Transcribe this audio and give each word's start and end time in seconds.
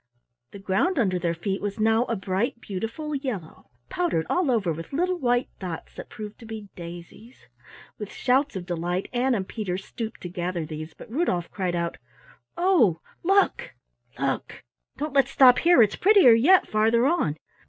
The 0.49 0.57
ground 0.57 0.97
under 0.97 1.19
their 1.19 1.35
feet 1.35 1.61
was 1.61 1.79
now 1.79 2.05
a 2.05 2.15
bright 2.15 2.59
beautiful 2.59 3.13
yellow, 3.13 3.69
powdered 3.87 4.25
all 4.31 4.49
over 4.49 4.73
with 4.73 4.91
little 4.93 5.19
white 5.19 5.47
dots 5.59 5.93
that 5.93 6.09
proved 6.09 6.39
to 6.39 6.45
be 6.47 6.69
daisies. 6.75 7.45
With 7.99 8.11
shouts 8.11 8.55
of 8.55 8.65
delight, 8.65 9.09
Ann 9.13 9.35
and 9.35 9.47
Peter 9.47 9.77
stooped 9.77 10.21
to 10.21 10.27
gather 10.29 10.65
these, 10.65 10.95
but 10.95 11.11
Rudolf 11.11 11.51
cried 11.51 11.75
out: 11.75 11.97
"Oh, 12.57 12.99
look, 13.21 13.75
look! 14.17 14.63
Don't 14.97 15.13
let's 15.13 15.29
stop 15.29 15.59
here. 15.59 15.83
It's 15.83 15.95
prettier 15.95 16.33
yet 16.33 16.67
farther 16.67 17.05
on!" 17.05 17.37